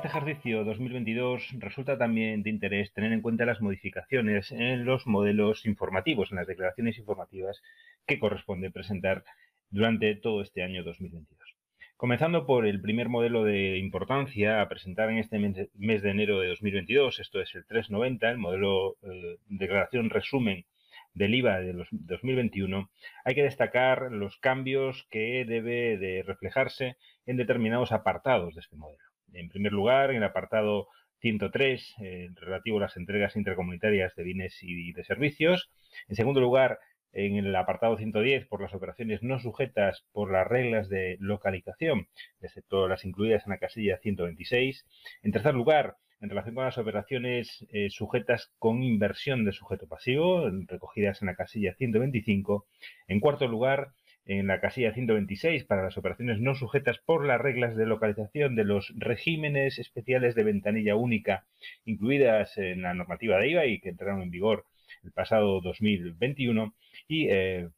[0.00, 5.66] este ejercicio 2022 resulta también de interés tener en cuenta las modificaciones en los modelos
[5.66, 7.60] informativos, en las declaraciones informativas
[8.06, 9.24] que corresponde presentar
[9.68, 11.54] durante todo este año 2022.
[11.98, 16.48] Comenzando por el primer modelo de importancia a presentar en este mes de enero de
[16.48, 20.64] 2022, esto es el 390, el modelo de eh, declaración resumen
[21.12, 22.88] del IVA de los 2021,
[23.26, 26.96] hay que destacar los cambios que debe de reflejarse
[27.26, 29.09] en determinados apartados de este modelo.
[29.34, 30.88] En primer lugar, en el apartado
[31.20, 35.70] 103, eh, relativo a las entregas intercomunitarias de bienes y de servicios.
[36.08, 36.78] En segundo lugar,
[37.12, 42.08] en el apartado 110, por las operaciones no sujetas por las reglas de localización,
[42.40, 44.86] excepto las incluidas en la casilla 126.
[45.22, 50.48] En tercer lugar, en relación con las operaciones eh, sujetas con inversión de sujeto pasivo,
[50.66, 52.66] recogidas en la casilla 125.
[53.08, 53.92] En cuarto lugar,
[54.38, 58.62] en la casilla 126 para las operaciones no sujetas por las reglas de localización de
[58.62, 61.46] los regímenes especiales de ventanilla única
[61.84, 64.66] incluidas en la normativa de IVA y que entraron en vigor
[65.02, 66.72] el pasado 2021.
[67.08, 67.70] Y eh,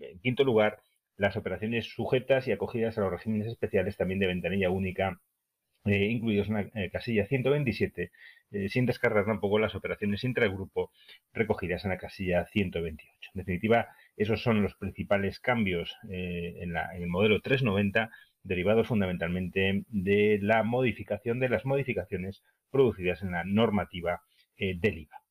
[0.00, 0.80] en quinto lugar,
[1.16, 5.20] las operaciones sujetas y acogidas a los regímenes especiales también de ventanilla única
[5.84, 8.10] eh, incluidos en la eh, casilla 127,
[8.68, 10.90] sin descargar tampoco las operaciones intragrupo
[11.32, 13.30] recogidas en la casilla 128.
[13.34, 18.10] En definitiva, esos son los principales cambios eh, en, el modelo 390,
[18.42, 24.22] derivados fundamentalmente de la modificación de las modificaciones producidas en la normativa
[24.56, 25.22] eh, del IVA.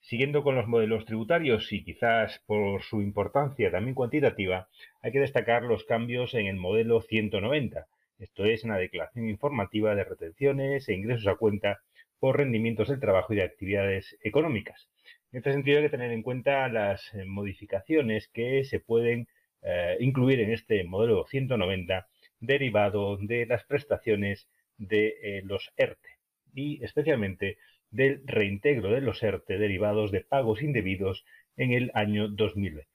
[0.00, 4.68] Siguiendo con los modelos tributarios y quizás por su importancia también cuantitativa,
[5.02, 7.86] hay que destacar los cambios en el modelo 190,
[8.20, 11.80] esto es en la declaración informativa de retenciones e ingresos a cuenta
[12.18, 14.90] por rendimientos del trabajo y de actividades económicas.
[15.32, 19.28] En este sentido hay que tener en cuenta las eh, modificaciones que se pueden
[19.62, 22.08] eh, incluir en este modelo 190
[22.40, 26.18] derivado de las prestaciones de eh, los ERTE
[26.52, 27.58] y especialmente
[27.92, 31.24] del reintegro de los ERTE derivados de pagos indebidos
[31.56, 32.88] en el año 2020.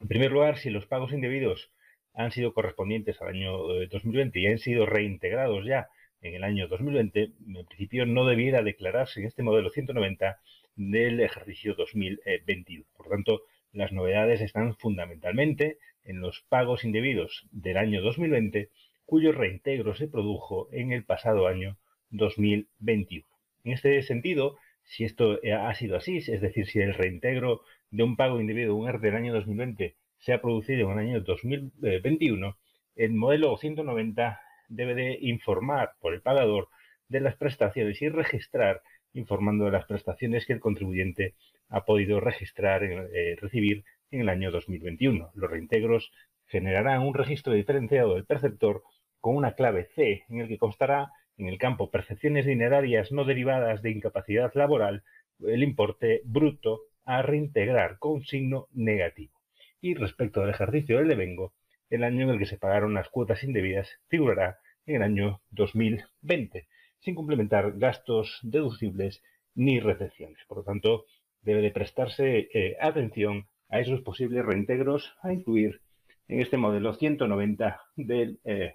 [0.00, 1.70] En primer lugar, si los pagos indebidos
[2.12, 3.56] han sido correspondientes al año
[3.88, 5.88] 2020 y han sido reintegrados ya
[6.20, 10.38] en el año 2020, en principio no debiera declararse en este modelo 190
[10.76, 12.84] del ejercicio 2021.
[12.96, 13.42] Por tanto,
[13.72, 18.70] las novedades están fundamentalmente en los pagos indebidos del año 2020,
[19.04, 21.76] cuyo reintegro se produjo en el pasado año
[22.10, 23.26] 2021.
[23.64, 28.16] En este sentido, si esto ha sido así, es decir, si el reintegro de un
[28.16, 32.56] pago indebido, un ERTE del año 2020, se ha producido en el año 2021,
[32.96, 36.68] el modelo 190 debe de informar por el pagador
[37.08, 38.82] de las prestaciones y registrar
[39.12, 41.34] informando de las prestaciones que el contribuyente
[41.68, 45.30] ha podido registrar, eh, recibir en el año 2021.
[45.34, 46.12] Los reintegros
[46.46, 48.82] generarán un registro diferenciado del perceptor
[49.20, 53.82] con una clave C en el que constará en el campo percepciones dinerarias no derivadas
[53.82, 55.04] de incapacidad laboral
[55.40, 59.32] el importe bruto a reintegrar con signo negativo.
[59.80, 61.54] Y respecto al ejercicio del devengo,
[61.88, 66.66] el año en el que se pagaron las cuotas indebidas figurará en el año 2020
[67.00, 69.22] sin complementar gastos deducibles
[69.54, 70.38] ni retenciones.
[70.46, 71.06] Por lo tanto,
[71.42, 75.80] debe de prestarse eh, atención a esos posibles reintegros a incluir
[76.28, 78.74] en este modelo 190 del eh,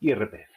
[0.00, 0.50] IRPF.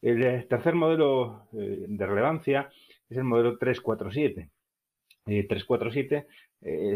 [0.00, 2.70] El eh, tercer modelo de relevancia
[3.08, 4.50] es el modelo 347.
[5.24, 6.26] 347,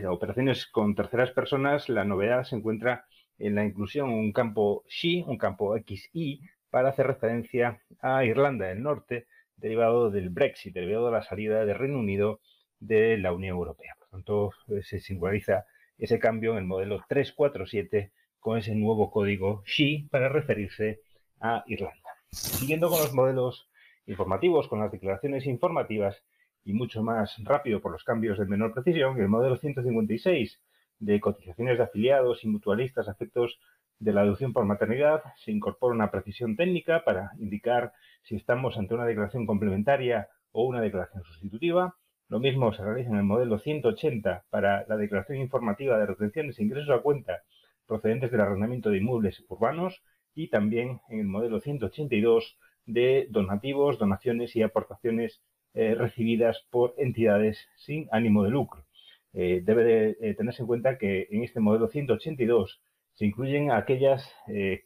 [0.08, 3.04] operaciones con terceras personas, la novedad se encuentra
[3.38, 6.40] en la inclusión un campo XI, un campo XI,
[6.76, 11.78] para hacer referencia a Irlanda del Norte, derivado del Brexit, derivado de la salida del
[11.78, 12.40] Reino Unido
[12.80, 13.94] de la Unión Europea.
[13.98, 14.50] Por tanto,
[14.82, 15.64] se singulariza
[15.96, 21.00] ese cambio en el modelo 347 con ese nuevo código SHE para referirse
[21.40, 22.10] a Irlanda.
[22.30, 23.70] Siguiendo con los modelos
[24.04, 26.22] informativos, con las declaraciones informativas
[26.62, 30.60] y mucho más rápido por los cambios de menor precisión, el modelo 156
[30.98, 33.58] de cotizaciones de afiliados y mutualistas a efectos
[33.98, 38.94] de la deducción por maternidad se incorpora una precisión técnica para indicar si estamos ante
[38.94, 41.96] una declaración complementaria o una declaración sustitutiva.
[42.28, 46.64] Lo mismo se realiza en el modelo 180 para la declaración informativa de retenciones e
[46.64, 47.42] ingresos a cuenta
[47.86, 50.02] procedentes del arrendamiento de inmuebles urbanos
[50.34, 55.40] y también en el modelo 182 de donativos, donaciones y aportaciones
[55.74, 58.84] eh, recibidas por entidades sin ánimo de lucro.
[59.32, 62.80] Eh, debe de, eh, tenerse en cuenta que en este modelo 182
[63.16, 64.84] se incluyen aquellas eh,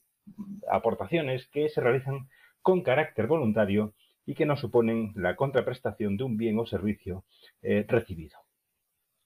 [0.71, 2.29] aportaciones que se realizan
[2.63, 3.95] con carácter voluntario
[4.25, 7.25] y que no suponen la contraprestación de un bien o servicio
[7.63, 8.39] eh, recibido.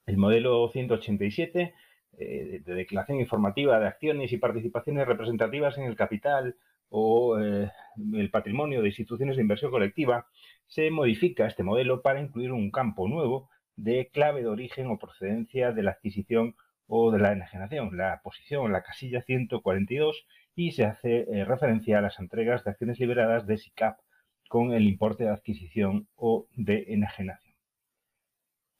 [0.07, 1.75] El modelo 187
[2.17, 6.57] eh, de declaración informativa de acciones y participaciones representativas en el capital
[6.89, 10.29] o el patrimonio de instituciones de inversión colectiva,
[10.67, 15.73] se modifica este modelo para incluir un campo nuevo de clave de origen o procedencia
[15.73, 16.55] de la adquisición
[16.87, 22.03] o de la enajenación, la posición, la casilla 142, y se hace eh, referencia a
[22.03, 23.99] las entregas de acciones liberadas de SICAP
[24.49, 27.55] con el importe de adquisición o de enajenación.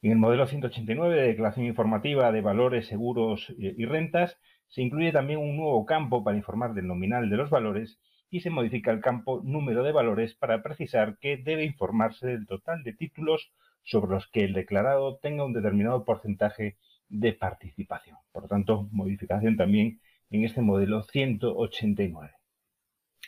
[0.03, 5.39] En el modelo 189 de declaración informativa de valores, seguros y rentas, se incluye también
[5.39, 7.99] un nuevo campo para informar del nominal de los valores
[8.29, 12.83] y se modifica el campo número de valores para precisar que debe informarse del total
[12.83, 13.53] de títulos
[13.85, 16.77] sobre los que el declarado tenga un determinado porcentaje
[17.09, 18.17] de participación.
[18.33, 22.33] Por lo tanto, modificación también en este modelo 189.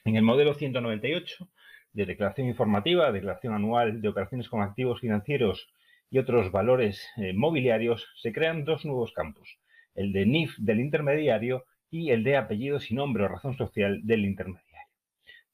[0.04, 1.48] En el modelo 198
[1.92, 5.68] de declaración informativa, declaración anual de operaciones con activos financieros
[6.10, 9.58] y otros valores eh, mobiliarios, se crean dos nuevos campos,
[9.94, 14.24] el de NIF del intermediario y el de apellidos y nombre o razón social del
[14.24, 14.66] intermediario.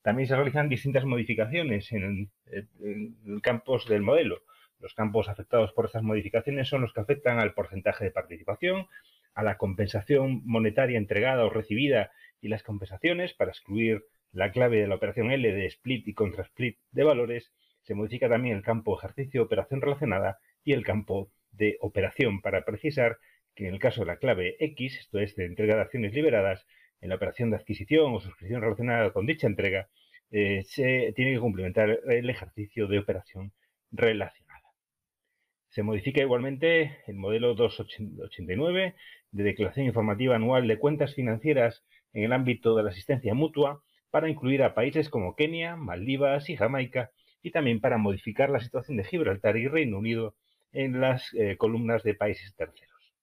[0.02, 4.40] También se realizan distintas modificaciones en, en campos del modelo.
[4.82, 8.88] Los campos afectados por estas modificaciones son los que afectan al porcentaje de participación,
[9.32, 14.88] a la compensación monetaria entregada o recibida y las compensaciones para excluir la clave de
[14.88, 17.52] la operación L de split y contra split de valores,
[17.82, 23.18] se modifica también el campo ejercicio operación relacionada y el campo de operación para precisar
[23.54, 26.66] que en el caso de la clave X, esto es de entrega de acciones liberadas,
[27.00, 29.88] en la operación de adquisición o suscripción relacionada con dicha entrega,
[30.32, 33.52] eh, se tiene que complementar el ejercicio de operación
[33.92, 34.41] relacionada.
[35.72, 38.94] Se modifica igualmente el modelo 289
[39.30, 41.82] de declaración informativa anual de cuentas financieras
[42.12, 46.56] en el ámbito de la asistencia mutua para incluir a países como Kenia, Maldivas y
[46.56, 47.10] Jamaica
[47.42, 50.34] y también para modificar la situación de Gibraltar y Reino Unido
[50.72, 53.14] en las eh, columnas de países terceros.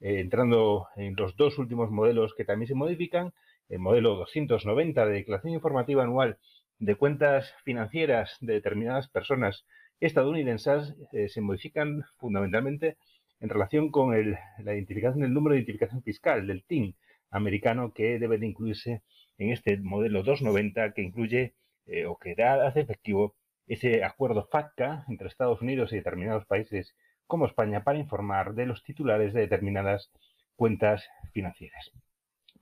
[0.00, 3.32] Eh, entrando en los dos últimos modelos que también se modifican,
[3.70, 6.36] el modelo 290 de declaración informativa anual
[6.78, 9.64] de cuentas financieras de determinadas personas
[10.00, 12.96] estadounidenses eh, se modifican fundamentalmente
[13.40, 14.10] en relación con
[14.58, 16.94] la identificación del número de identificación fiscal del TIN
[17.30, 19.02] americano que debe de incluirse
[19.38, 21.54] en este modelo 290 que incluye
[21.86, 23.34] eh, o que da, hace efectivo
[23.66, 26.94] ese acuerdo FATCA entre Estados Unidos y determinados países
[27.26, 30.10] como España para informar de los titulares de determinadas
[30.56, 31.92] cuentas financieras.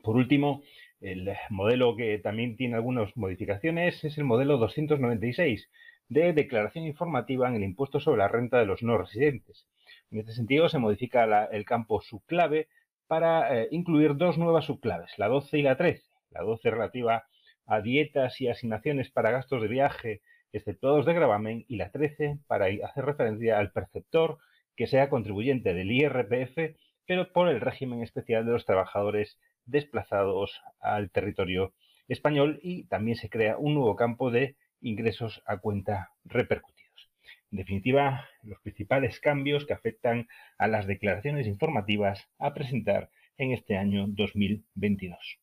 [0.02, 0.62] Por último,
[1.00, 5.68] el modelo que también tiene algunas modificaciones es el modelo 296
[6.08, 9.66] de declaración informativa en el impuesto sobre la renta de los no residentes.
[10.10, 12.68] En este sentido, se modifica el campo subclave
[13.06, 16.02] para eh, incluir dos nuevas subclaves, la 12 y la 13.
[16.30, 17.24] La 12 relativa
[17.66, 20.22] a dietas y asignaciones para gastos de viaje
[20.52, 24.38] exceptuados de gravamen y la 13 para hacer referencia al perceptor
[24.76, 26.76] que sea contribuyente del IRPF,
[27.06, 31.74] pero por el régimen especial de los trabajadores desplazados al territorio
[32.08, 37.10] español y también se crea un nuevo campo de ingresos a cuenta repercutidos.
[37.50, 40.28] En definitiva, los principales cambios que afectan
[40.58, 45.38] a las declaraciones informativas a presentar en este año 2022.